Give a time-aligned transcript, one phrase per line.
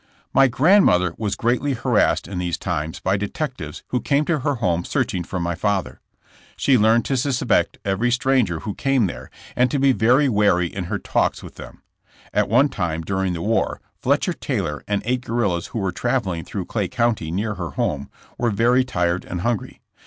[0.33, 4.83] My grandmother was greatly harassed in these times by detectives who came to her home
[4.83, 6.01] searching for my father.
[6.57, 10.85] She learned to suspect every stranger who came there, and to be very wary in
[10.85, 11.83] her talks with them.
[12.33, 16.65] At one time during the war Fletcher Taylor and eight guerrillas who were traveling through
[16.65, 18.09] Clay County near her home
[18.39, 19.81] were very tired and hungry.